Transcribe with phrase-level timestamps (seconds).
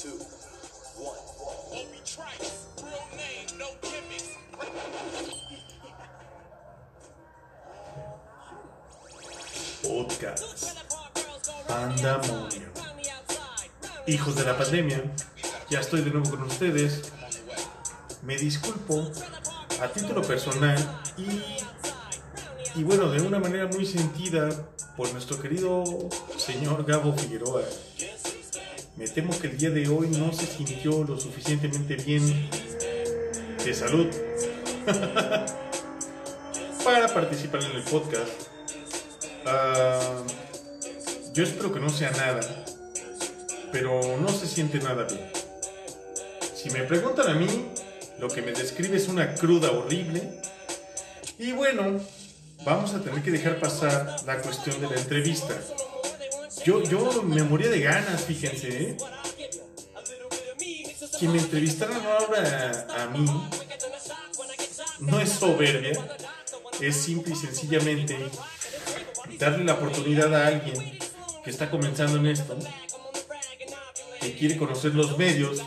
[0.00, 0.10] two,
[1.02, 1.18] one.
[1.72, 4.36] Obi Trice, real name, no gimmicks.
[9.82, 10.78] Podcast
[11.66, 12.68] Pandamonio.
[14.06, 15.02] Hijos de la pandemia,
[15.68, 17.10] ya estoy de nuevo con ustedes.
[18.22, 19.10] Me disculpo
[19.82, 20.78] a título personal
[21.16, 24.48] y, y bueno, de una manera muy sentida
[24.96, 25.82] por nuestro querido
[26.36, 27.62] señor Gabo Figueroa.
[28.98, 32.50] Me temo que el día de hoy no se sintió lo suficientemente bien
[33.64, 34.08] de salud
[36.84, 38.28] para participar en el podcast.
[39.46, 40.24] Ah,
[41.32, 42.40] yo espero que no sea nada,
[43.70, 45.30] pero no se siente nada bien.
[46.56, 47.46] Si me preguntan a mí,
[48.18, 50.40] lo que me describe es una cruda horrible.
[51.38, 52.00] Y bueno,
[52.64, 55.54] vamos a tener que dejar pasar la cuestión de la entrevista.
[56.68, 58.68] Yo, yo me moría de ganas, fíjense.
[58.68, 58.96] ¿eh?
[61.18, 63.26] Que me entrevistaran ahora a, a mí
[64.98, 65.92] no es soberbia,
[66.78, 68.18] es simple y sencillamente
[69.38, 70.98] darle la oportunidad a alguien
[71.42, 72.54] que está comenzando en esto,
[74.20, 75.62] que quiere conocer los medios,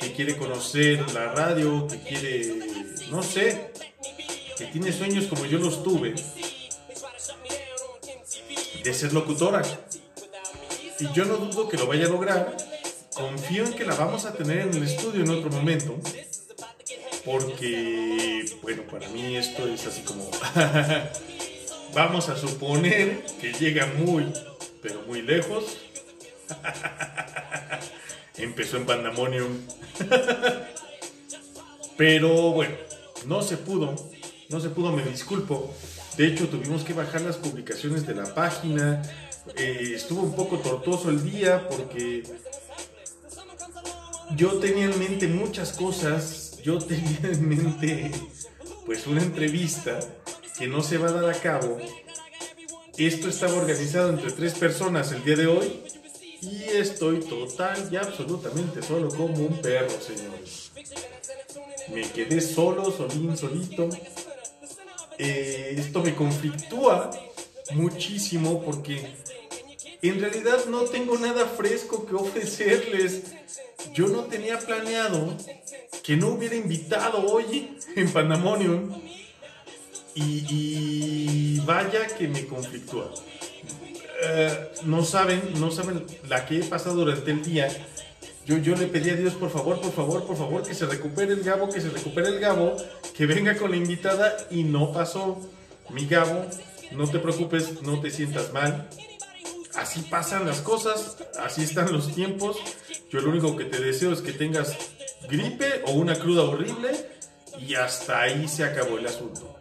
[0.00, 2.58] que quiere conocer la radio, que quiere,
[3.08, 3.70] no sé,
[4.58, 6.16] que tiene sueños como yo los tuve,
[8.82, 9.62] de ser locutora.
[11.00, 12.56] Y yo no dudo que lo vaya a lograr,
[13.14, 15.98] confío en que la vamos a tener en el estudio en otro momento,
[17.24, 20.30] porque, bueno, para mí esto es así como,
[21.94, 24.32] vamos a suponer que llega muy,
[24.82, 25.78] pero muy lejos.
[28.36, 29.60] Empezó en Pandemonium.
[31.96, 32.74] pero bueno,
[33.26, 33.94] no se pudo,
[34.48, 35.74] no se pudo, me disculpo.
[36.16, 39.02] De hecho, tuvimos que bajar las publicaciones de la página.
[39.56, 42.22] Eh, estuvo un poco tortuoso el día porque
[44.36, 46.58] yo tenía en mente muchas cosas.
[46.62, 48.10] Yo tenía en mente,
[48.86, 50.00] pues, una entrevista
[50.58, 51.78] que no se va a dar a cabo.
[52.96, 55.82] Esto estaba organizado entre tres personas el día de hoy
[56.40, 60.70] y estoy total y absolutamente solo como un perro, señores.
[61.92, 63.88] Me quedé solo, solín, solito.
[65.18, 67.10] Eh, esto me conflictúa
[67.72, 69.14] muchísimo porque
[70.08, 73.22] en realidad no tengo nada fresco que ofrecerles.
[73.94, 75.34] Yo no tenía planeado
[76.02, 78.92] que no hubiera invitado hoy en Pandemonium
[80.14, 83.10] y, vaya que me conflictúa.
[84.22, 87.68] Eh, no saben, no saben la que he pasado durante el día.
[88.46, 91.32] Yo, yo le pedí a Dios, por favor, por favor, por favor, que se recupere
[91.32, 92.76] el Gabo, que se recupere el Gabo,
[93.16, 95.40] que venga con la invitada y no pasó.
[95.90, 96.44] Mi Gabo,
[96.92, 98.88] no te preocupes, no te sientas mal.
[99.76, 102.58] Así pasan las cosas, así están los tiempos.
[103.10, 104.76] Yo lo único que te deseo es que tengas
[105.28, 106.90] gripe o una cruda horrible
[107.58, 109.56] y hasta ahí se acabó el asunto.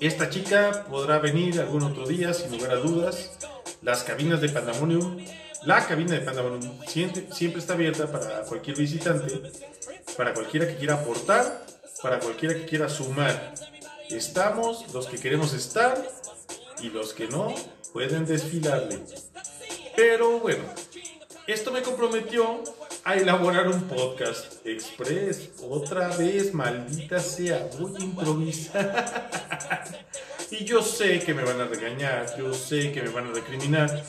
[0.00, 3.36] Esta chica podrá venir algún otro día, sin lugar a dudas.
[3.82, 5.24] Las cabinas de Pandemonium,
[5.64, 9.52] la cabina de Pandemonium siempre, siempre está abierta para cualquier visitante,
[10.16, 11.66] para cualquiera que quiera aportar,
[12.02, 13.54] para cualquiera que quiera sumar.
[14.08, 16.00] Estamos los que queremos estar
[16.80, 17.54] y los que no
[17.92, 18.98] pueden desfilarle.
[19.96, 20.64] Pero bueno,
[21.46, 22.62] esto me comprometió
[23.04, 25.50] a elaborar un podcast express.
[25.62, 29.30] Otra vez, maldita sea, voy a improvisar.
[30.50, 34.04] y yo sé que me van a regañar, yo sé que me van a recriminar,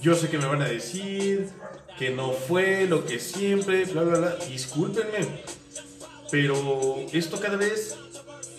[0.00, 1.48] yo sé que me van a decir
[1.98, 4.36] que no fue lo que siempre, bla, bla, bla.
[4.48, 5.42] Discúlpenme,
[6.30, 7.96] pero esto cada vez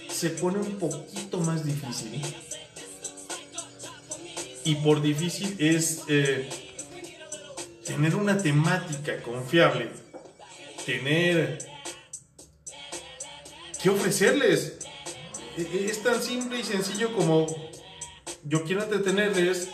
[0.09, 2.21] se pone un poquito más difícil.
[4.65, 6.03] Y por difícil es...
[6.09, 6.49] Eh,
[7.85, 9.91] tener una temática confiable,
[10.85, 11.59] tener
[13.81, 14.79] que ofrecerles.
[15.55, 17.45] Es tan simple y sencillo como
[18.43, 19.69] yo quiero entretenerles,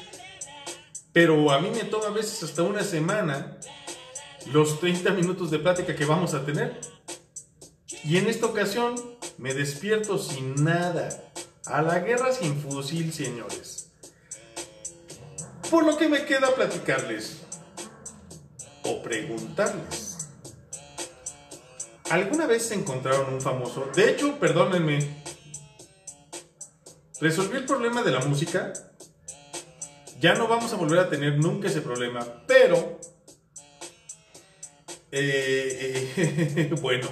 [1.13, 3.57] pero a mí me toma a veces hasta una semana
[4.51, 6.80] los 30 minutos de plática que vamos a tener.
[8.04, 8.95] Y en esta ocasión
[9.38, 11.31] me despierto sin nada,
[11.65, 13.90] a la guerra sin fusil, señores.
[15.71, 17.44] Por lo que me queda platicarles
[18.83, 20.29] o preguntarles.
[22.09, 23.89] ¿Alguna vez se encontraron un famoso?
[23.95, 25.23] De hecho, perdónenme.
[27.21, 28.73] Resolví el problema de la música.
[30.19, 32.19] Ya no vamos a volver a tener nunca ese problema.
[32.47, 33.00] Pero...
[35.09, 37.07] eh, bueno,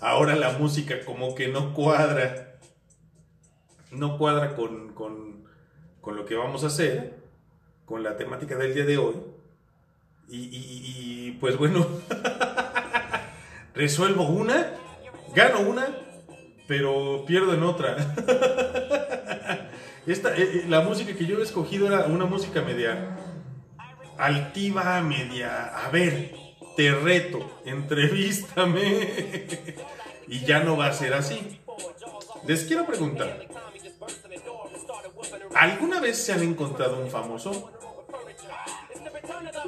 [0.00, 2.58] ahora la música como que no cuadra.
[3.92, 5.44] No cuadra con, con,
[6.00, 7.19] con lo que vamos a hacer.
[7.90, 9.16] Con la temática del día de hoy.
[10.28, 11.84] Y, pues bueno,
[13.74, 14.74] resuelvo una,
[15.34, 15.88] gano una,
[16.68, 17.96] pero pierdo en otra.
[20.06, 23.16] Esta, eh, eh, la música que yo he escogido era una música media
[24.16, 25.76] altiva, media...
[25.76, 26.32] A ver,
[26.76, 29.08] te reto, entrevístame.
[30.28, 31.58] y ya no va a ser así.
[32.46, 33.48] Les quiero preguntar,
[35.56, 37.72] ¿alguna vez se han encontrado un famoso?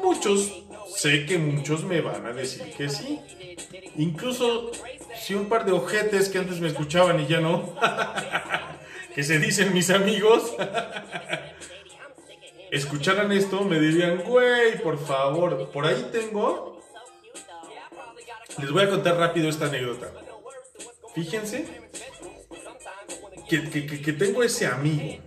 [0.02, 0.52] Muchos,
[0.96, 3.20] sé que muchos me van a decir que sí.
[3.96, 4.70] Incluso
[5.20, 7.74] si un par de ojetes que antes me escuchaban y ya no,
[9.14, 10.54] que se dicen mis amigos,
[12.70, 16.80] escucharan esto, me dirían, güey, por favor, por ahí tengo.
[18.58, 20.10] Les voy a contar rápido esta anécdota.
[21.14, 21.66] Fíjense
[23.48, 25.18] que, que- que- tengo ese amigo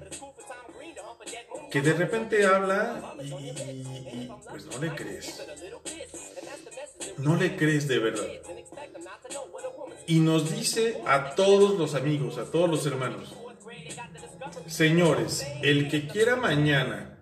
[1.75, 5.45] que de repente habla y, pues no le crees.
[7.18, 8.25] No le crees de verdad.
[10.07, 13.36] Y nos dice a todos los amigos, a todos los hermanos,
[14.68, 17.19] señores, el que quiera mañana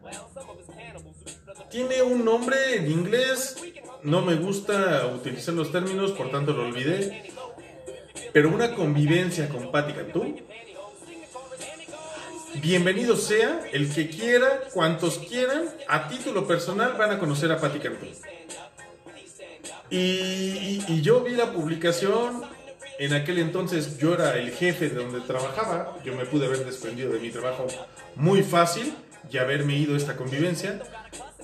[1.72, 3.56] tiene un nombre en inglés,
[4.04, 7.32] no me gusta utilizar los términos, por tanto lo olvidé,
[8.32, 9.94] pero una convivencia con Patti
[12.63, 17.80] bienvenido sea el que quiera, cuantos quieran, a título personal van a conocer a Patti
[17.80, 18.06] Cantú.
[19.89, 22.42] Y, yo vi la publicación,
[23.00, 27.12] en aquel entonces yo era el jefe de donde trabajaba, yo me pude haber desprendido
[27.12, 27.68] de mi trabajo
[28.15, 28.95] muy fácil
[29.30, 30.81] y haberme ido a esta convivencia,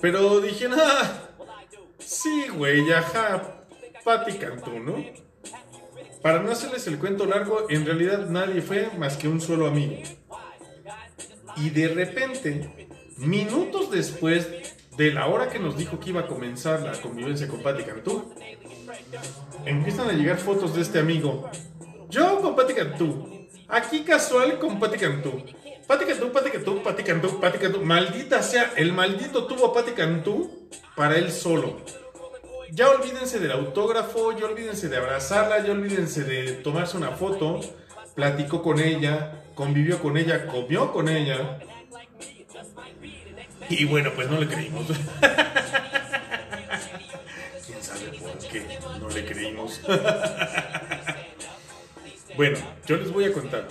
[0.00, 1.34] pero dije, nada,
[1.98, 3.66] sí, güey, ajá,
[4.02, 5.04] Patti Cantú, ¿no?
[6.22, 10.02] Para no hacerles el cuento largo, en realidad nadie fue más que un solo amigo.
[11.56, 14.48] Y de repente, minutos después
[14.96, 18.34] de la hora que nos dijo que iba a comenzar la convivencia con Patti Cantú,
[19.64, 21.50] empiezan a llegar fotos de este amigo.
[22.08, 23.48] Yo con Patti Cantú.
[23.68, 25.44] Aquí casual con Patti Cantú.
[25.86, 27.80] Patti Cantú, Patti Cantú, Patti Cantú, Patti Cantú.
[27.82, 31.78] Maldita sea, el maldito tuvo a Patti Cantú para él solo.
[32.72, 37.60] Ya olvídense del autógrafo, ya olvídense de abrazarla, ya olvídense de tomarse una foto.
[38.14, 41.58] Platicó con ella, convivió con ella, comió con ella.
[43.68, 44.86] Y bueno, pues no le creímos.
[47.66, 49.80] ¿Quién sabe por qué no le creímos?
[52.36, 53.68] bueno, yo les voy a contar.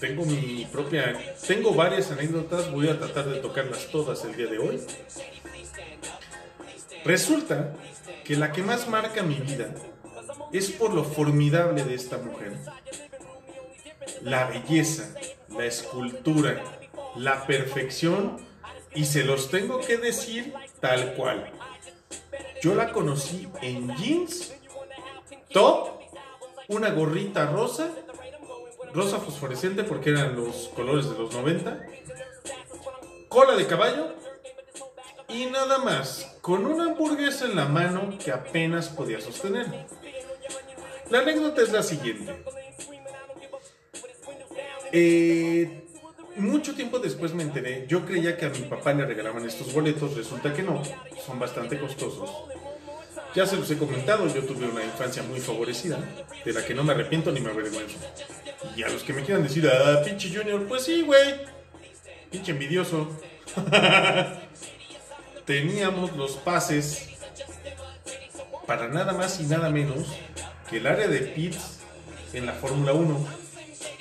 [0.00, 1.34] Tengo mi propia...
[1.46, 4.80] Tengo varias anécdotas, voy a tratar de tocarlas todas el día de hoy.
[7.04, 7.74] Resulta
[8.24, 9.74] que la que más marca mi vida
[10.52, 12.52] es por lo formidable de esta mujer.
[14.22, 15.14] La belleza,
[15.48, 16.62] la escultura,
[17.16, 18.36] la perfección
[18.94, 21.50] y se los tengo que decir tal cual.
[22.62, 24.54] Yo la conocí en jeans,
[25.52, 26.00] top,
[26.68, 27.90] una gorrita rosa,
[28.92, 31.86] rosa fosforescente porque eran los colores de los 90,
[33.28, 34.14] cola de caballo
[35.28, 39.66] y nada más, con una hamburguesa en la mano que apenas podía sostener.
[41.10, 42.44] La anécdota es la siguiente.
[44.96, 45.86] Eh,
[46.36, 50.16] mucho tiempo después me enteré, yo creía que a mi papá le regalaban estos boletos,
[50.16, 50.80] resulta que no,
[51.26, 52.30] son bastante costosos.
[53.34, 55.98] Ya se los he comentado, yo tuve una infancia muy favorecida,
[56.44, 57.98] de la que no me arrepiento ni me avergüenzo.
[58.76, 61.40] Y a los que me quieran decir, ah, pinche Junior, pues sí, güey,
[62.30, 63.10] pinche envidioso.
[65.44, 67.08] Teníamos los pases
[68.64, 70.06] para nada más y nada menos
[70.70, 71.80] que el área de pits
[72.32, 73.43] en la Fórmula 1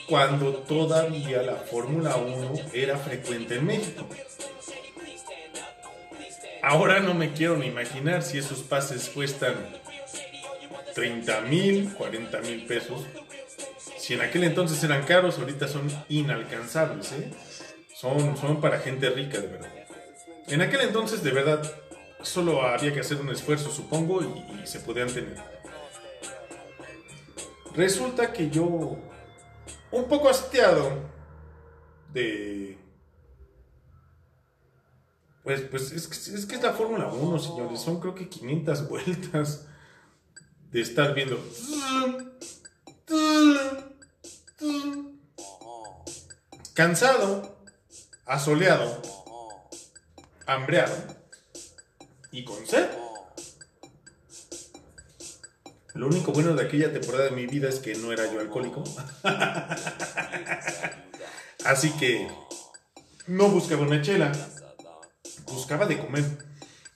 [0.07, 4.07] cuando todavía la Fórmula 1 era frecuente en México.
[6.61, 9.55] Ahora no me quiero ni imaginar si esos pases cuestan
[10.95, 13.05] 30 mil, 40 mil pesos.
[13.97, 17.11] Si en aquel entonces eran caros, ahorita son inalcanzables.
[17.13, 17.31] ¿eh?
[17.95, 19.69] Son, son para gente rica, de verdad.
[20.47, 21.63] En aquel entonces, de verdad,
[22.21, 25.37] solo había que hacer un esfuerzo, supongo, y, y se podían tener.
[27.75, 28.97] Resulta que yo
[29.93, 30.91] un poco hastiado
[32.11, 32.77] de...
[35.43, 37.79] Pues, pues es, que, es que es la Fórmula 1, señores.
[37.79, 39.67] Son creo que 500 vueltas
[40.71, 41.39] de estar viendo...
[46.73, 47.55] Cansado,
[48.25, 48.99] asoleado,
[50.47, 50.95] hambreado
[52.31, 52.89] y con sed.
[55.93, 58.83] Lo único bueno de aquella temporada de mi vida es que no era yo alcohólico.
[61.65, 62.27] Así que
[63.27, 64.31] no buscaba una chela,
[65.45, 66.23] buscaba de comer.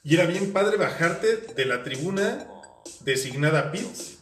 [0.04, 2.48] Y era bien padre bajarte de la tribuna
[3.02, 4.18] designada pits.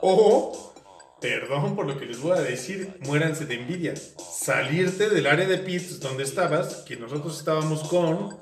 [0.00, 0.74] O,
[1.20, 3.94] perdón por lo que les voy a decir, muéranse de envidia.
[3.96, 8.38] Salirte del área de pits donde estabas, que nosotros estábamos con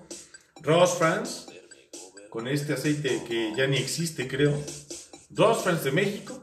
[0.62, 1.46] Ross France,
[2.30, 4.56] con este aceite que ya ni existe, creo.
[5.30, 6.42] Ross France de México.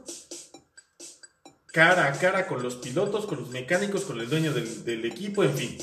[1.72, 5.56] Cara a cara con los pilotos, con los mecánicos, con el dueño del, equipo, en
[5.56, 5.78] fin.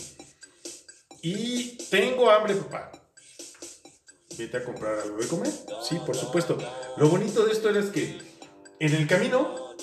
[1.22, 2.92] Y tengo hambre, papá.
[4.38, 5.52] Vete a comprar algo de comer.
[5.84, 6.58] Sí, por supuesto.
[6.98, 8.22] Lo bonito de esto es que
[8.80, 9.76] en el camino,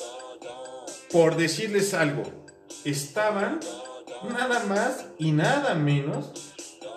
[1.13, 2.23] por decirles algo,
[2.85, 3.61] estaban
[4.31, 6.33] nada más y nada menos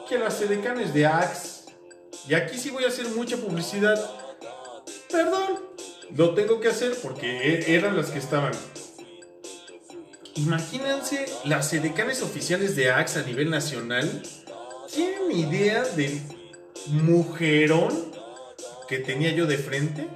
[0.07, 1.65] que las edecanes de Axe.
[2.27, 3.99] Y aquí sí voy a hacer mucha publicidad.
[5.09, 5.70] Perdón,
[6.15, 8.53] lo tengo que hacer porque eran las que estaban.
[10.35, 14.23] Imagínense las edecanes oficiales de Axe a nivel nacional.
[14.93, 16.21] ¿Tienen idea del
[16.87, 18.11] mujerón
[18.87, 20.07] que tenía yo de frente?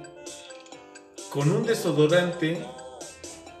[1.30, 2.64] Con un desodorante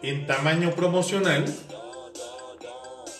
[0.02, 1.44] en tamaño promocional.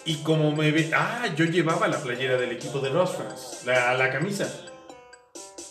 [0.05, 0.91] Y como me ve.
[0.95, 4.49] Ah, yo llevaba la playera del equipo de Ross France, la, la camisa.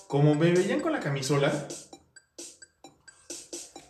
[0.08, 1.68] Como me veían con la camisola,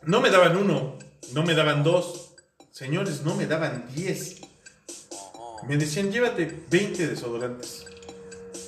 [0.05, 0.97] no me daban uno,
[1.33, 2.35] no me daban dos.
[2.71, 4.41] Señores, no me daban diez.
[5.67, 7.85] Me decían, llévate 20 desodorantes.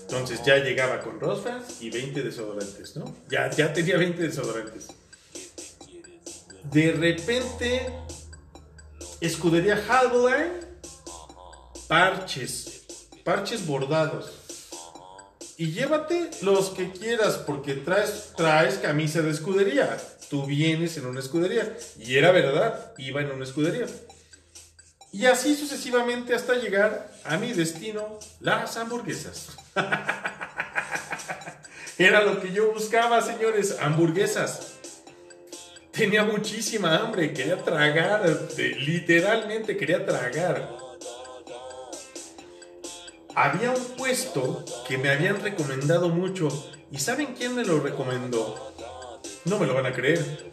[0.01, 3.13] Entonces ya llegaba con France y 20 desodorantes, ¿no?
[3.29, 4.87] Ya, ya tenía 20 desodorantes.
[6.71, 7.93] De repente,
[9.19, 10.53] escudería Halbeline,
[11.87, 12.85] parches,
[13.23, 14.31] parches bordados.
[15.57, 19.97] Y llévate los que quieras porque traes, traes camisa de escudería.
[20.29, 21.77] Tú vienes en una escudería.
[21.99, 23.85] Y era verdad, iba en una escudería.
[25.11, 29.49] Y así sucesivamente hasta llegar a mi destino, las hamburguesas.
[31.97, 34.73] Era lo que yo buscaba, señores, hamburguesas.
[35.91, 38.23] Tenía muchísima hambre, quería tragar,
[38.57, 40.77] literalmente quería tragar.
[43.33, 46.49] Había un puesto que me habían recomendado mucho.
[46.91, 48.75] ¿Y saben quién me lo recomendó?
[49.47, 50.45] No me lo van a creer.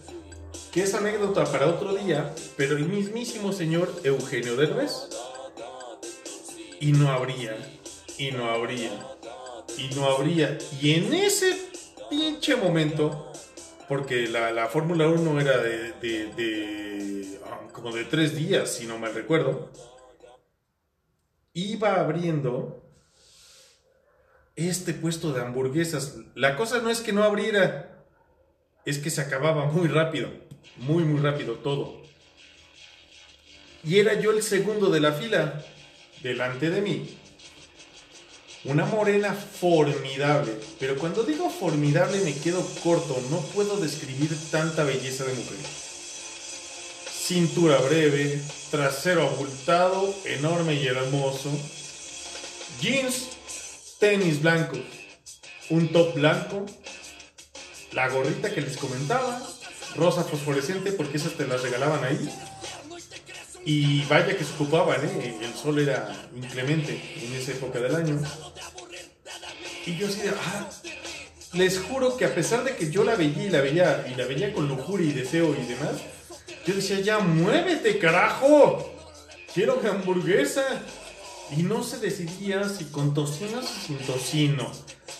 [0.72, 5.08] Que es anécdota para otro día, pero el mismísimo señor Eugenio Derbez.
[6.80, 7.56] Y no habría,
[8.18, 8.90] y no habría,
[9.78, 10.58] y no habría.
[10.82, 11.56] Y en ese
[12.10, 13.32] pinche momento,
[13.88, 18.86] porque la, la Fórmula 1 era de, de- de, ah, como de tres días, si
[18.86, 19.70] no mal recuerdo,
[21.54, 22.82] iba abriendo
[24.56, 26.16] este puesto de hamburguesas.
[26.34, 27.93] La cosa no es que no abriera,
[28.84, 30.30] es que se acababa muy rápido,
[30.76, 32.02] muy, muy rápido todo.
[33.82, 35.64] Y era yo el segundo de la fila,
[36.22, 37.18] delante de mí.
[38.64, 45.24] Una morena formidable, pero cuando digo formidable me quedo corto, no puedo describir tanta belleza
[45.24, 45.58] de mujer.
[47.26, 51.50] Cintura breve, trasero abultado, enorme y hermoso,
[52.80, 53.28] jeans,
[53.98, 54.80] tenis blancos,
[55.68, 56.64] un top blanco,
[57.94, 59.40] la gorrita que les comentaba,
[59.96, 62.28] rosa fosforescente porque esas te las regalaban ahí.
[63.64, 65.38] Y vaya que se ocupaban, ¿eh?
[65.40, 68.20] el sol era inclemente en esa época del año.
[69.86, 70.70] Y yo así de, ah,
[71.54, 74.26] les juro que a pesar de que yo la veía y la veía y la
[74.26, 75.92] veía con lujuria y deseo y demás,
[76.66, 78.94] yo decía, ya muévete, carajo,
[79.52, 80.64] quiero hamburguesa.
[81.56, 84.72] Y no se decidía si con tocino o sin tocino.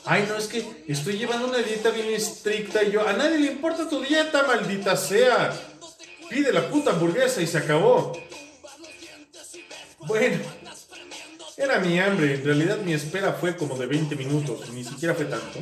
[0.06, 3.52] Ay, no, es que estoy llevando una dieta bien estricta y yo, a nadie le
[3.52, 5.52] importa tu dieta, maldita sea.
[6.28, 8.12] Pide la puta hamburguesa y se acabó.
[10.00, 10.38] Bueno,
[11.56, 12.34] era mi hambre.
[12.34, 15.60] En realidad mi espera fue como de 20 minutos, ni siquiera fue tanto.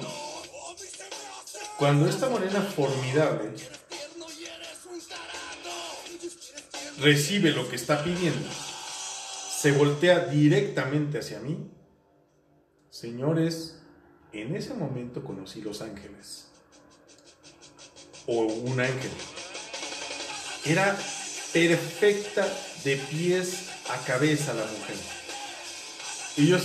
[1.78, 3.50] Cuando esta morena formidable
[6.98, 8.48] recibe lo que está pidiendo,
[9.60, 11.70] se voltea directamente hacia mí.
[12.90, 13.81] Señores,
[14.32, 16.46] en ese momento conocí los ángeles.
[18.26, 19.10] O un ángel.
[20.64, 20.96] Era
[21.52, 22.46] perfecta
[22.84, 24.96] de pies a cabeza la mujer.
[26.36, 26.56] Y yo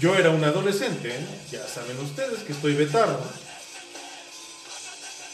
[0.00, 1.26] yo era un adolescente, ¿eh?
[1.50, 3.20] ya saben ustedes que estoy vetardo.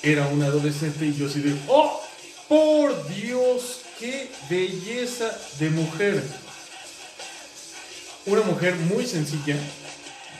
[0.03, 2.01] Era un adolescente y yo sí de, ¡oh!
[2.49, 3.83] ¡Por Dios!
[3.99, 6.23] ¡Qué belleza de mujer!
[8.27, 9.57] Una mujer muy sencilla,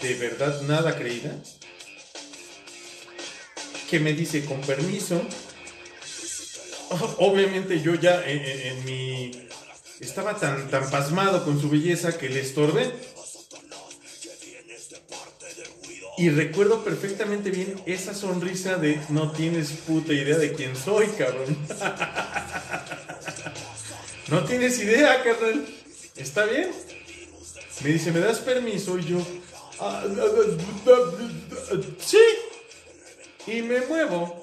[0.03, 1.35] de verdad nada creída,
[3.91, 5.21] que me dice con permiso.
[7.19, 9.49] Obviamente yo ya en, en- en mi...
[10.01, 12.91] Estaba tan, tan pasmado con su belleza que le estorbé.
[16.19, 21.57] Y recuerdo perfectamente bien esa sonrisa de no tienes puta idea de quién soy, cabrón.
[24.29, 25.67] no tienes idea, carnal.
[26.17, 26.71] ¿Está bien?
[27.83, 28.99] Me dice, ¿me das permiso?
[28.99, 29.42] Y yo, "Ah, ah, ah, ah,
[31.99, 32.19] sí.
[33.47, 34.43] Y me muevo.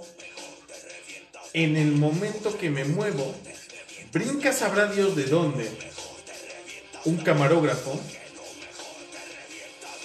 [1.53, 3.33] En el momento que me muevo,
[4.11, 5.69] brinca sabrá Dios de dónde.
[7.05, 7.99] Un camarógrafo.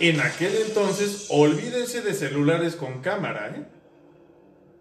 [0.00, 3.64] En aquel entonces, olvídense de celulares con cámara, ¿eh?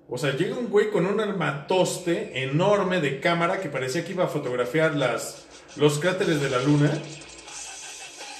[0.09, 4.25] O sea, llega un güey con un armatoste enorme de cámara que parecía que iba
[4.25, 5.45] a fotografiar las,
[5.75, 6.91] los cráteres de la luna.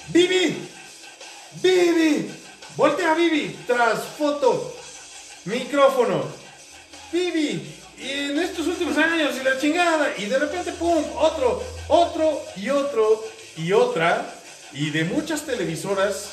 [0.08, 0.68] ¡Vivi!
[1.62, 2.30] ¡Vivi!
[2.76, 3.56] ¡Voltea, Vivi!
[3.66, 4.74] Tras foto.
[5.44, 6.24] Micrófono.
[7.12, 7.74] ¡Vivi!
[7.98, 10.14] Y en estos últimos años y la chingada.
[10.18, 11.04] Y de repente, ¡pum!
[11.16, 13.24] Otro, otro y otro
[13.56, 14.34] y otra.
[14.72, 16.30] Y de muchas televisoras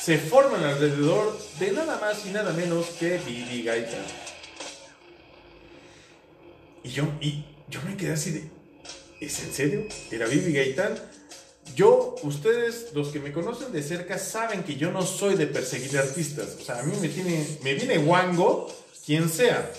[0.00, 3.98] se forman alrededor de nada más y nada menos que Vivi Gaita.
[6.82, 8.50] Y yo, y yo me quedé así de,
[9.20, 9.86] ¿es en serio?
[10.10, 10.98] ¿Era Vivi Gaitán?
[11.74, 15.98] Yo, ustedes, los que me conocen de cerca, saben que yo no soy de perseguir
[15.98, 16.56] artistas.
[16.60, 18.72] O sea, a mí me, tiene, me viene guango
[19.06, 19.70] quien sea.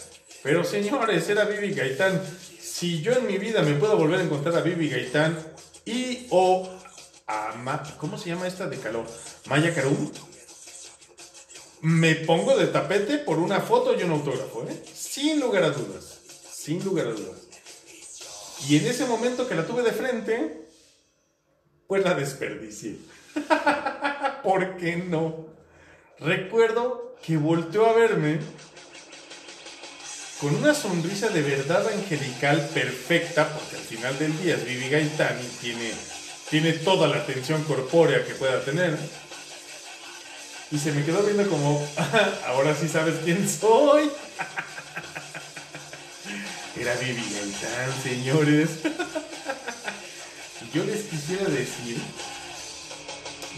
[0.43, 2.21] Pero señores, era Vivi Gaitán.
[2.61, 5.38] Si yo en mi vida me puedo volver a encontrar a Vivi Gaitán
[5.85, 6.67] y o
[7.27, 9.05] a Ma- ¿cómo se llama esta de calor?
[9.45, 10.11] Maya Carum.
[11.81, 14.83] Me pongo de tapete por una foto y un autógrafo, ¿eh?
[14.93, 16.19] Sin lugar a dudas.
[16.53, 17.39] Sin lugar a dudas.
[18.69, 20.67] Y en ese momento que la tuve de frente,
[21.91, 22.95] pues la desperdicié.
[24.45, 25.48] ¿Por qué no?
[26.21, 28.39] Recuerdo que volteó a verme
[30.39, 35.38] con una sonrisa de verdad angelical perfecta, porque al final del día es Vivi Gaitán
[35.43, 35.91] y tiene,
[36.50, 38.98] tiene toda la atención corpórea que pueda tener.
[40.71, 41.86] Y se me quedó viendo como,
[42.48, 44.03] ahora sí sabes quién soy.
[46.79, 48.69] Era Vivi Gaitán, señores.
[50.74, 51.98] Yo les quisiera decir,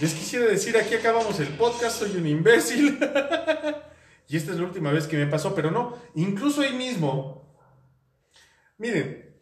[0.01, 2.99] les quisiera decir, aquí acabamos el podcast, soy un imbécil.
[4.29, 7.55] Y esta es la última vez que me pasó, pero no, incluso ahí mismo.
[8.77, 9.35] Miren,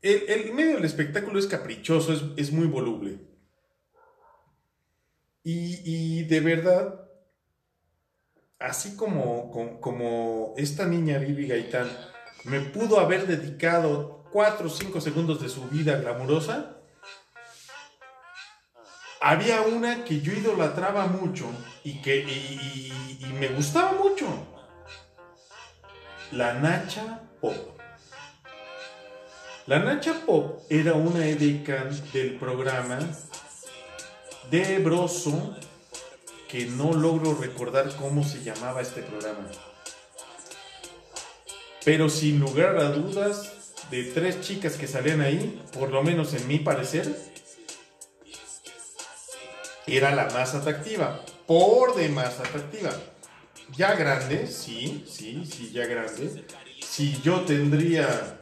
[0.00, 3.18] el, medio del espectáculo es caprichoso, es, muy voluble.
[5.44, 7.08] Y, y de verdad,
[8.58, 11.88] así como, como, como esta niña Vivi Gaitán
[12.44, 16.76] me pudo haber dedicado 4 o 5 segundos de su vida glamurosa,
[19.20, 21.46] había una que yo idolatraba mucho
[21.84, 22.92] y que y,
[23.38, 24.26] me gustaba mucho.
[26.32, 27.54] La Nacha Pop.
[29.66, 32.98] La Nacha Pop era una edecán del programa
[34.50, 35.56] de Broso
[36.48, 39.48] que no logro recordar cómo se llamaba este programa.
[41.84, 43.61] Pero sin lugar a dudas,
[43.92, 47.14] de tres chicas que salían ahí, por lo menos en mi parecer,
[49.86, 52.90] era la más atractiva, por demás atractiva.
[53.76, 56.46] Ya grande, sí, sí, sí, ya grande.
[56.82, 58.40] Si yo tendría...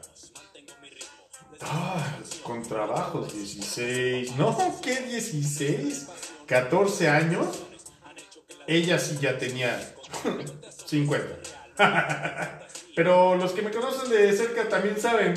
[1.63, 4.37] Ah, con trabajos, 16.
[4.37, 6.11] No, ¿qué 16?
[6.47, 7.65] 14 años.
[8.69, 9.95] Ella sí ya tenía
[10.87, 12.61] 50.
[12.95, 15.35] Pero los que me conocen de cerca también saben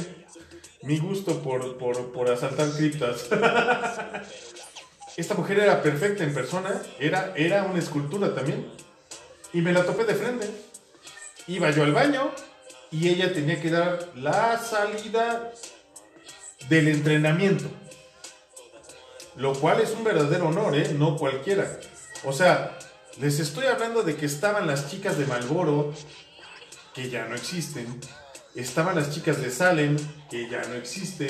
[0.84, 3.28] mi gusto por, por, por asaltar criptas.
[5.18, 8.68] Esta mujer era perfecta en persona, era, era una escultura también.
[9.54, 10.50] Y me la topé de frente.
[11.48, 12.32] Iba yo al baño
[12.90, 15.52] y ella tenía que dar la salida
[16.70, 17.66] del entrenamiento.
[19.36, 20.94] Lo cual es un verdadero honor, ¿eh?
[20.98, 21.80] No cualquiera.
[22.24, 22.78] O sea,
[23.20, 25.94] les estoy hablando de que estaban las chicas de Malboro,
[26.94, 27.88] que ya no existen.
[28.56, 29.98] Estaban las chicas de Salem,
[30.30, 31.30] que ya no existen.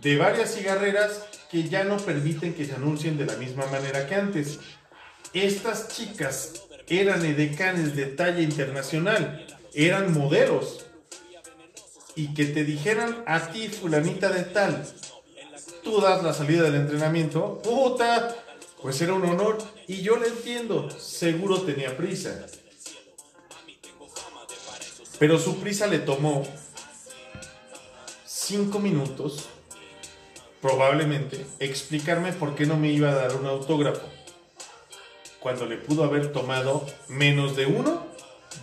[0.00, 4.14] De varias cigarreras que ya no permiten que se anuncien de la misma manera que
[4.14, 4.58] antes.
[5.32, 10.86] Estas chicas eran edecanes de talla internacional, eran modelos.
[12.14, 14.86] Y que te dijeran a ti, fulanita de tal,
[15.82, 18.36] tú das la salida del entrenamiento, puta,
[18.80, 19.58] pues era un honor.
[19.88, 22.46] Y yo le entiendo, seguro tenía prisa.
[25.22, 26.42] Pero su prisa le tomó
[28.26, 29.48] cinco minutos,
[30.60, 34.02] probablemente, explicarme por qué no me iba a dar un autógrafo.
[35.38, 38.04] Cuando le pudo haber tomado menos de uno,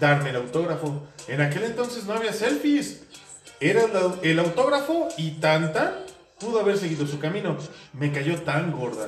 [0.02, 1.02] darme el autógrafo.
[1.30, 3.04] En aquel entonces no había selfies.
[3.62, 6.04] Era el, el autógrafo y tanta
[6.42, 7.56] pudo haber seguido su camino.
[7.94, 9.08] Me cayó tan gorda,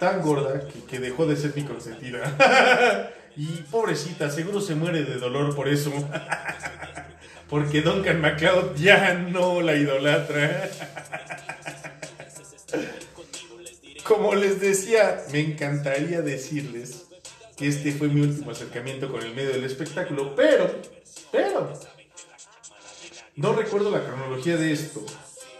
[0.00, 3.12] tan gorda que, que dejó de ser mi consentida.
[3.36, 5.92] Y pobrecita, seguro se muere de dolor por eso.
[7.50, 10.70] Porque Duncan MacLeod ya no la idolatra.
[14.04, 17.06] Como les decía, me encantaría decirles
[17.56, 20.70] que este fue mi último acercamiento con el medio del espectáculo, pero,
[21.32, 21.72] pero,
[23.34, 25.04] no recuerdo la cronología de esto.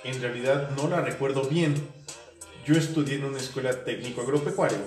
[0.04, 1.74] En realidad no la recuerdo bien.
[2.64, 4.78] Yo estudié en una escuela técnico agropecuario.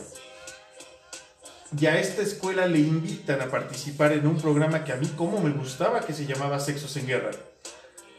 [1.78, 5.40] Y a esta escuela le invitan a participar en un programa que a mí como
[5.40, 7.32] me gustaba, que se llamaba Sexos en Guerra.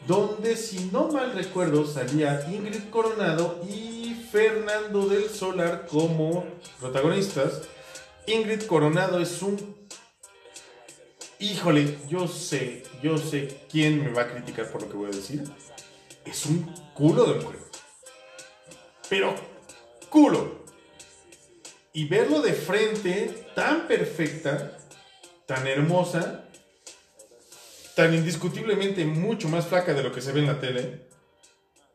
[0.07, 6.45] Donde, si no mal recuerdo, salía Ingrid Coronado y Fernando del Solar como
[6.79, 7.63] protagonistas.
[8.25, 9.75] Ingrid Coronado es un...
[11.37, 15.15] Híjole, yo sé, yo sé quién me va a criticar por lo que voy a
[15.15, 15.43] decir.
[16.23, 17.59] Es un culo de mujer.
[19.09, 19.35] Pero,
[20.09, 20.60] culo.
[21.93, 24.77] Y verlo de frente, tan perfecta,
[25.45, 26.45] tan hermosa,
[27.95, 31.07] tan indiscutiblemente mucho más flaca de lo que se ve en la tele,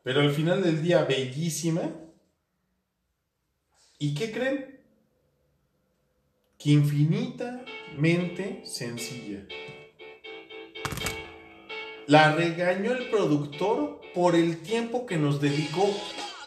[0.03, 1.81] pero al final del día bellísima.
[3.97, 4.79] ¿Y qué creen?
[6.59, 9.47] Que infinitamente sencilla.
[12.05, 15.89] La regañó el productor por el tiempo que nos dedicó,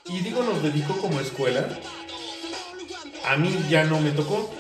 [0.06, 1.68] y digo nos dedicó como escuela,
[3.24, 4.50] a mí ya no me tocó.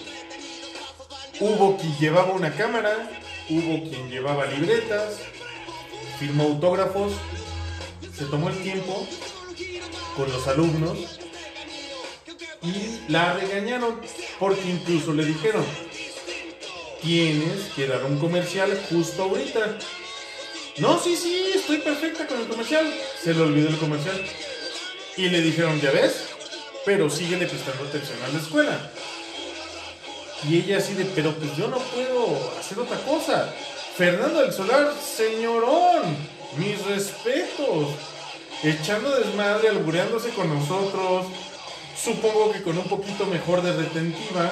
[1.40, 3.10] Hubo quien llevaba una cámara,
[3.48, 5.18] hubo quien llevaba libretas,
[6.18, 7.12] firmó autógrafos,
[8.14, 9.06] se tomó el tiempo
[10.16, 10.98] con los alumnos
[12.62, 14.00] y la regañaron
[14.38, 15.64] porque incluso le dijeron,
[17.02, 19.78] tienes que dar un comercial justo ahorita.
[20.78, 22.92] No, sí, sí, estoy perfecta con el comercial.
[23.22, 24.22] Se le olvidó el comercial.
[25.16, 26.29] Y le dijeron, ya ves,
[26.84, 28.90] pero síguele prestando atención a la escuela.
[30.48, 33.52] Y ella así de, pero pues yo no puedo hacer otra cosa.
[33.96, 36.16] Fernando del Solar, señorón,
[36.56, 37.88] mis respetos.
[38.62, 41.26] Echando desmadre, albureándose con nosotros.
[41.96, 44.50] Supongo que con un poquito mejor de retentiva.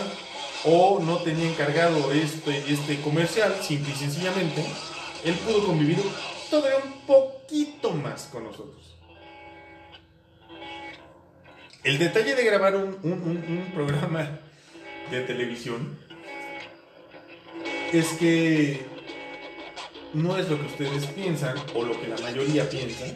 [0.64, 4.64] O no tenía encargado este, este comercial, simple y sencillamente.
[5.24, 5.98] Él pudo convivir
[6.50, 8.77] todavía un poquito más con nosotros.
[11.88, 14.38] El detalle de grabar un, programa
[15.10, 15.98] de televisión
[17.94, 18.84] es que
[20.12, 23.06] no es lo que ustedes piensan o lo que la mayoría piensa.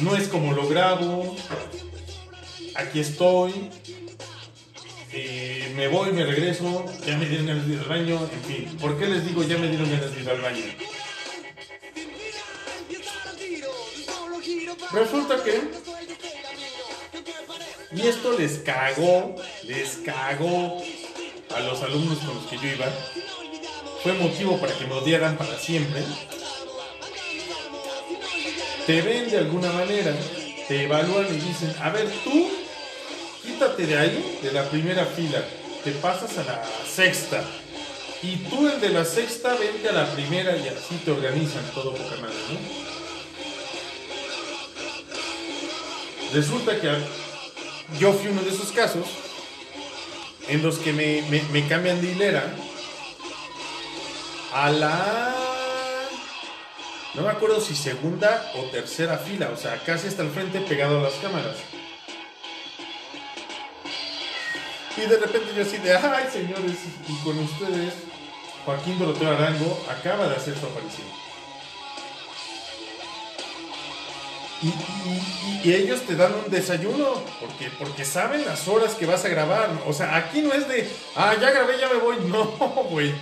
[0.00, 1.36] No es como lo grabo,
[2.74, 3.70] aquí estoy,
[5.12, 8.78] eh, me voy, me regreso, ya me dieron ganas de ir al baño, en fin.
[8.80, 10.64] ¿Por qué les digo ya me dieron ganas de ir al baño?
[14.92, 15.95] Resulta que
[17.96, 20.82] y esto les cagó, les cagó
[21.54, 22.86] a los alumnos con los que yo iba.
[24.02, 26.02] Fue motivo para que me odiaran para siempre.
[28.86, 30.14] Te ven de alguna manera,
[30.68, 32.48] te evalúan y dicen, a ver, tú
[33.42, 35.42] quítate de ahí, de la primera fila,
[35.82, 37.42] te pasas a la sexta.
[38.22, 41.92] Y tú el de la sexta, vente a la primera y así te organizan todo
[41.92, 42.86] poca madre, ¿no?
[46.34, 46.90] Resulta que
[47.98, 49.06] yo fui uno de esos casos
[50.48, 52.44] en los que me, cambian de hilera
[54.52, 55.34] a la...
[57.14, 60.98] No me acuerdo si segunda o tercera fila, o sea, casi hasta el frente pegado
[60.98, 61.56] a las cámaras.
[64.96, 66.76] Y de repente yo así de, ay señores,
[67.08, 67.94] y con ustedes,
[68.64, 71.25] Joaquín Doroteo Arango acaba de hacer su aparición.
[74.62, 79.68] Y, ellos te dan un desayuno, porque, porque saben las horas que vas a grabar.
[79.86, 82.16] O sea, aquí no es de, ah, ya grabé, ya me voy.
[82.26, 82.44] No,
[82.90, 83.12] güey.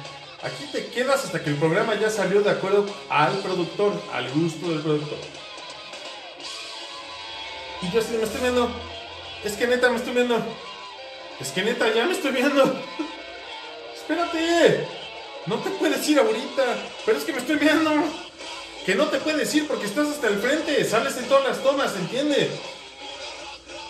[0.43, 4.69] Aquí te quedas hasta que el programa ya salió de acuerdo al productor, al gusto
[4.69, 5.19] del productor.
[7.81, 8.71] Y yo así me estoy viendo.
[9.43, 10.39] Es que neta me estoy viendo.
[11.41, 12.63] Es que neta ya me estoy viendo.
[13.95, 14.87] Espérate.
[15.47, 16.63] No te puedes ir ahorita.
[17.07, 17.91] Pero es que me estoy viendo.
[18.85, 20.85] Que no te puedes ir porque estás hasta el frente.
[20.85, 22.51] Sales en todas las tomas, ¿entiendes?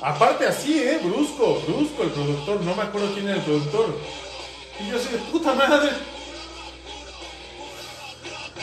[0.00, 1.00] Aparte así, ¿eh?
[1.02, 2.61] Brusco, brusco el productor.
[2.61, 3.98] No me acuerdo quién era el productor.
[4.78, 5.90] Y yo así de puta madre.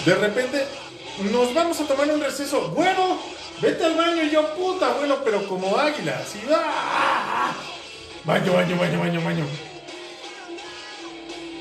[0.06, 0.66] De repente,
[1.32, 2.70] nos vamos a tomar un receso.
[2.70, 3.20] Bueno,
[3.62, 4.24] vete al baño.
[4.24, 6.22] Y yo, puta, bueno, pero como águila.
[6.24, 7.52] Así, ¡ah!
[8.24, 9.46] Baño, baño, baño, baño, baño.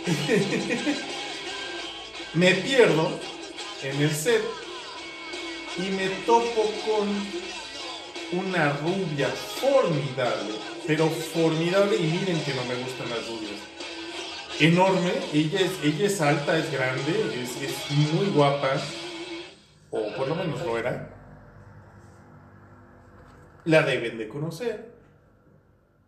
[2.34, 3.18] me pierdo
[3.82, 4.59] en el set
[5.86, 7.08] y me topo con
[8.38, 10.54] una rubia formidable,
[10.86, 13.60] pero formidable y miren que no me gustan las rubias.
[14.60, 15.12] enorme.
[15.32, 18.76] Ella es, ella es alta, es grande, es, es muy guapa.
[19.90, 21.14] O por lo menos lo era.
[23.64, 24.94] La deben de conocer.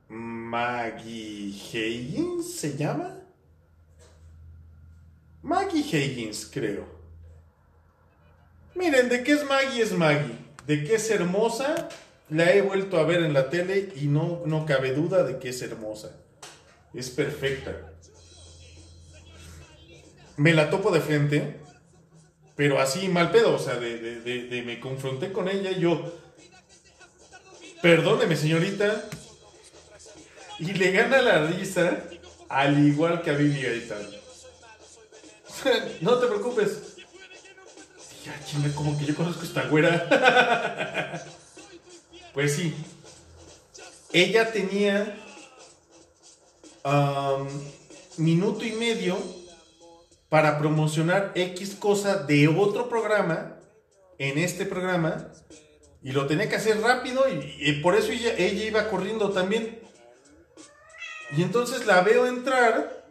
[0.08, 3.16] Maggie Higgins se llama.
[5.42, 7.01] Maggie Higgins, creo.
[8.74, 10.35] Miren, de qué es Maggie es Maggie.
[10.66, 11.88] De qué es hermosa,
[12.30, 15.48] la he vuelto a ver en la tele y no, no cabe duda de que
[15.50, 16.12] es hermosa.
[16.94, 17.76] Es perfecta.
[20.37, 21.56] Me la topo de frente,
[22.56, 25.80] pero así mal pedo, o sea, de, de- de- de- me confronté con ella y
[25.80, 26.12] yo,
[27.82, 29.08] perdóneme señorita,
[30.58, 32.04] y le gana la risa
[32.48, 34.06] al igual que a Vivi Gaitán.
[36.00, 36.91] no te preocupes.
[38.24, 41.24] Ya, chinga, como que yo conozco esta güera.
[42.35, 42.74] pues sí.
[44.12, 45.18] Ella tenía
[48.18, 49.18] minuto y medio
[50.28, 53.56] para promocionar X cosa de otro programa
[54.18, 55.28] en este programa
[56.02, 59.80] y lo tenía que hacer rápido y, por eso ella iba corriendo también.
[61.37, 63.01] Y entonces la veo entrar,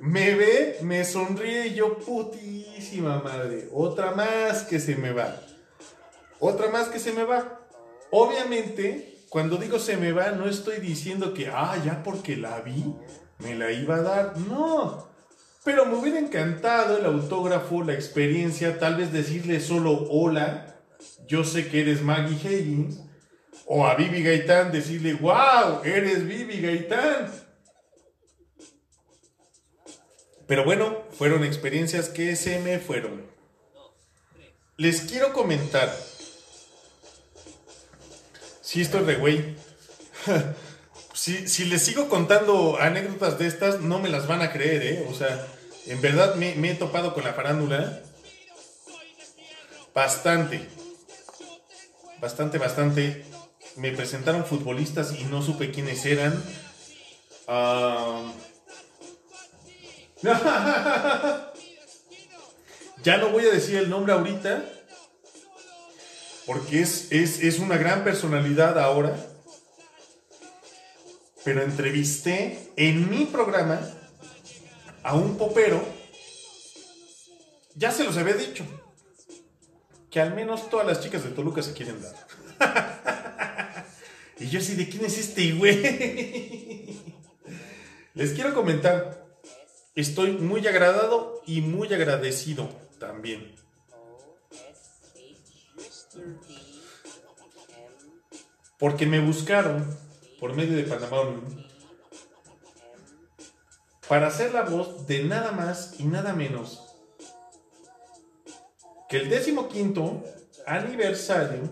[0.00, 5.40] me ve, me sonríe y yo, putísima madre, otra más que se me va.
[6.40, 7.60] Otra más que se me va.
[8.10, 12.94] Obviamente, cuando digo se me va, no estoy diciendo que, ah, ya porque la vi,
[13.38, 14.38] me la iba a dar.
[14.38, 15.08] No.
[15.64, 20.76] Pero me hubiera encantado el autógrafo, la experiencia, tal vez decirle solo hola,
[21.26, 23.00] yo sé que eres Maggie Higgins.
[23.66, 27.30] O a Vivi Gaitán decirle, wow, eres Vivi Gaitán.
[30.48, 33.22] Pero bueno, fueron experiencias que se me fueron.
[34.78, 35.94] Les quiero comentar.
[38.62, 39.56] Si esto es de güey.
[41.12, 45.06] si, si les sigo contando anécdotas de estas, no me las van a creer, ¿eh?
[45.10, 45.46] O sea,
[45.86, 48.00] en verdad me, me he topado con la farándula.
[49.94, 50.66] Bastante.
[52.20, 53.24] Bastante, bastante.
[53.76, 56.42] Me presentaron futbolistas y no supe quiénes eran.
[57.46, 58.32] Ah,
[63.02, 64.64] ya no voy a decir el nombre ahorita,
[66.46, 69.16] porque es, es, es una gran personalidad ahora.
[71.44, 73.80] Pero entrevisté en mi programa
[75.02, 75.80] a un popero.
[77.74, 78.64] Ya se los había dicho.
[80.10, 82.14] Que al menos todas las chicas de Toluca se quieren dar.
[84.38, 86.98] y yo así, ¿de quién es este güey?
[88.14, 89.17] Les quiero comentar.
[89.98, 92.68] Estoy muy agradado y muy agradecido
[93.00, 93.52] también.
[98.78, 99.98] Porque me buscaron
[100.38, 101.42] por medio de Panamá
[104.08, 106.94] para hacer la voz de nada más y nada menos
[109.08, 110.22] que el décimo quinto
[110.64, 111.62] aniversario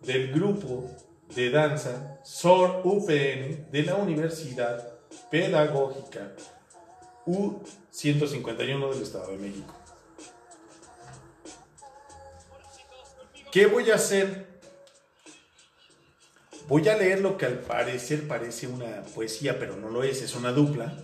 [0.00, 0.88] del grupo
[1.34, 4.96] de danza SOR UPN de la Universidad
[5.28, 6.36] Pedagógica
[7.26, 9.74] U151 del Estado de México.
[13.50, 14.46] ¿Qué voy a hacer?
[16.66, 20.34] Voy a leer lo que al parecer parece una poesía, pero no lo es, es
[20.34, 20.96] una dupla.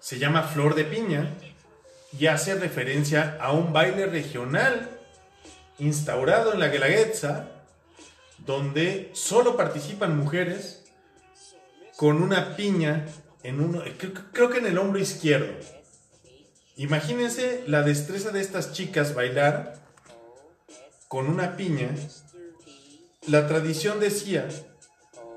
[0.00, 1.34] Se llama Flor de Piña
[2.18, 4.98] y hace referencia a un baile regional
[5.78, 7.50] instaurado en la Guelaguetza,
[8.38, 10.84] donde solo participan mujeres
[11.96, 13.06] con una piña
[14.32, 15.52] creo que en el hombro izquierdo.
[16.76, 19.74] Imagínense la destreza de estas chicas bailar
[21.08, 21.90] con una piña.
[23.26, 24.48] La tradición decía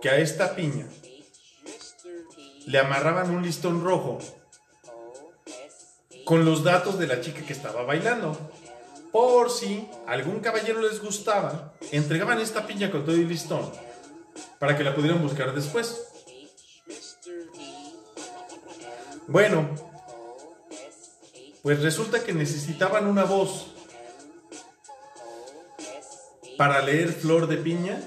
[0.02, 0.88] que a esta piña
[2.66, 4.20] le amarraban un listón rojo
[6.26, 8.38] con los datos de la chica que estaba bailando.
[9.12, 13.70] Por si algún caballero les gustaba, entregaban esta piña con todo el listón
[14.60, 16.07] para que la pudieran buscar después.
[19.28, 19.70] Bueno,
[21.62, 23.74] pues resulta que necesitaban una voz
[26.58, 28.02] para leer Flor de Piña.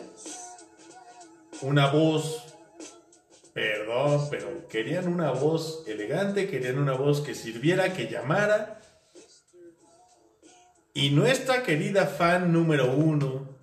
[1.61, 2.56] Una voz,
[3.52, 8.80] perdón, pero querían una voz elegante, querían una voz que sirviera, que llamara.
[10.94, 13.59] Y nuestra querida fan número uno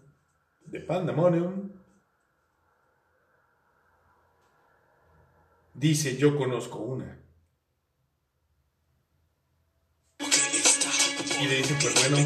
[0.62, 1.72] de Pandemonium
[5.74, 7.27] dice, yo conozco una.
[11.40, 12.26] Y le dice, pues bueno,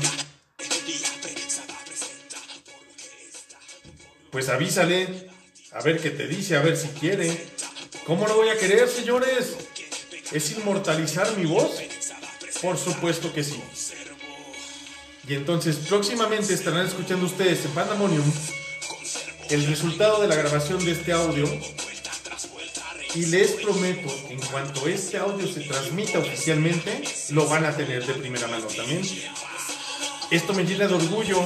[4.32, 5.30] pues avísale,
[5.74, 7.46] a ver qué te dice, a ver si quiere.
[8.06, 9.56] ¿Cómo no voy a querer, señores?
[10.32, 11.72] ¿Es inmortalizar mi voz?
[12.62, 13.62] Por supuesto que sí.
[15.28, 18.32] Y entonces próximamente estarán escuchando ustedes en Pandemonium
[19.50, 21.46] el resultado de la grabación de este audio.
[23.14, 28.14] Y les prometo, en cuanto este audio se transmita oficialmente, lo van a tener de
[28.14, 29.02] primera mano también.
[30.30, 31.42] Esto me llena de orgullo.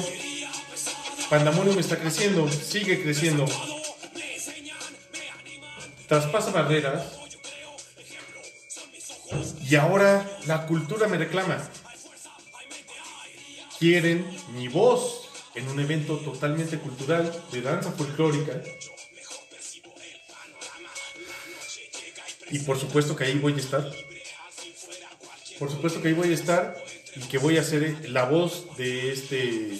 [1.30, 3.45] Pandemonium está creciendo, sigue creciendo.
[6.08, 7.04] Traspasa barreras.
[9.67, 11.58] Y ahora la cultura me reclama.
[13.80, 18.62] Quieren mi voz en un evento totalmente cultural de danza folclórica.
[22.51, 23.91] Y por supuesto que ahí voy a estar.
[25.60, 26.75] Por supuesto que ahí voy a estar
[27.15, 29.79] y que voy a ser la voz de este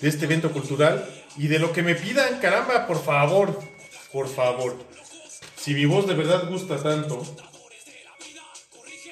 [0.00, 3.60] de este evento cultural y de lo que me pidan, caramba, por favor,
[4.12, 4.76] por favor.
[5.56, 7.22] Si mi voz de verdad gusta tanto,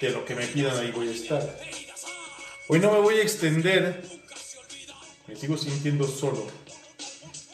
[0.00, 1.58] de lo que me pidan ahí voy a estar.
[2.68, 4.02] Hoy no me voy a extender,
[5.26, 6.46] me sigo sintiendo solo.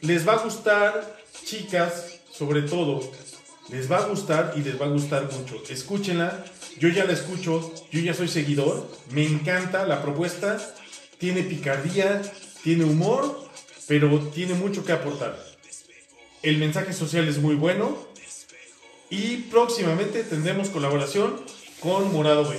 [0.00, 3.10] Les va a gustar, chicas, sobre todo.
[3.70, 5.60] Les va a gustar y les va a gustar mucho.
[5.68, 6.44] Escúchenla.
[6.78, 7.74] Yo ya la escucho.
[7.90, 8.88] Yo ya soy seguidor.
[9.10, 10.58] Me encanta la propuesta.
[11.18, 12.22] Tiene picardía,
[12.62, 13.48] tiene humor,
[13.86, 15.38] pero tiene mucho que aportar.
[16.42, 17.96] El mensaje social es muy bueno.
[19.10, 21.44] Y próximamente tendremos colaboración
[21.80, 22.58] con Morado B.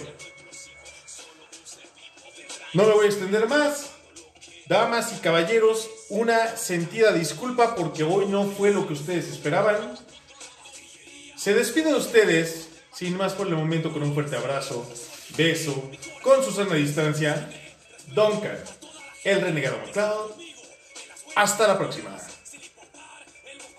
[2.74, 3.92] No me voy a extender más.
[4.68, 9.96] Damas y caballeros, una sentida disculpa porque hoy no fue lo que ustedes esperaban.
[11.36, 14.88] Se despiden ustedes, sin más por el momento, con un fuerte abrazo,
[15.36, 15.90] beso,
[16.22, 17.50] con su sana distancia.
[18.14, 18.58] Duncan,
[19.24, 20.32] el renegado McCloud.
[21.36, 22.16] Hasta la próxima.